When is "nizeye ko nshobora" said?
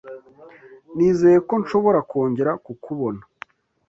0.95-1.99